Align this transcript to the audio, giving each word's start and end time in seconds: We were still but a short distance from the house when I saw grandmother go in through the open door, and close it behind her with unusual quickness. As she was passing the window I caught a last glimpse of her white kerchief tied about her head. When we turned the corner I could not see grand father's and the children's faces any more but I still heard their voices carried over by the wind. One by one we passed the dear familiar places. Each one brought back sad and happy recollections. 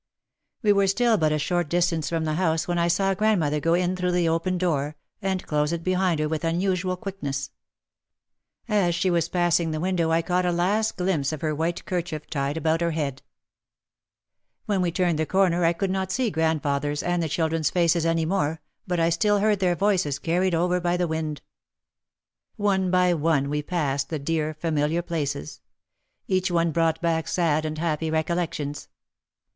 We 0.63 0.73
were 0.73 0.87
still 0.87 1.15
but 1.19 1.31
a 1.31 1.37
short 1.37 1.69
distance 1.69 2.09
from 2.09 2.25
the 2.25 2.33
house 2.33 2.67
when 2.67 2.79
I 2.79 2.87
saw 2.87 3.13
grandmother 3.13 3.59
go 3.59 3.75
in 3.75 3.95
through 3.95 4.13
the 4.13 4.27
open 4.29 4.57
door, 4.57 4.95
and 5.21 5.45
close 5.45 5.71
it 5.71 5.83
behind 5.83 6.19
her 6.19 6.27
with 6.27 6.43
unusual 6.43 6.97
quickness. 6.97 7.51
As 8.67 8.95
she 8.95 9.11
was 9.11 9.29
passing 9.29 9.69
the 9.69 9.79
window 9.79 10.09
I 10.09 10.23
caught 10.23 10.47
a 10.47 10.51
last 10.51 10.97
glimpse 10.97 11.31
of 11.31 11.41
her 11.41 11.53
white 11.53 11.85
kerchief 11.85 12.25
tied 12.31 12.57
about 12.57 12.81
her 12.81 12.89
head. 12.89 13.21
When 14.65 14.81
we 14.81 14.91
turned 14.91 15.19
the 15.19 15.27
corner 15.27 15.63
I 15.63 15.71
could 15.73 15.91
not 15.91 16.11
see 16.11 16.31
grand 16.31 16.63
father's 16.63 17.03
and 17.03 17.21
the 17.21 17.29
children's 17.29 17.69
faces 17.69 18.03
any 18.03 18.25
more 18.25 18.59
but 18.87 18.99
I 18.99 19.11
still 19.11 19.37
heard 19.37 19.59
their 19.59 19.75
voices 19.75 20.17
carried 20.17 20.55
over 20.55 20.81
by 20.81 20.97
the 20.97 21.07
wind. 21.07 21.43
One 22.55 22.89
by 22.89 23.13
one 23.13 23.51
we 23.51 23.61
passed 23.61 24.09
the 24.09 24.17
dear 24.17 24.55
familiar 24.55 25.03
places. 25.03 25.61
Each 26.27 26.49
one 26.49 26.71
brought 26.71 27.01
back 27.01 27.27
sad 27.27 27.65
and 27.65 27.77
happy 27.77 28.09
recollections. 28.09 28.87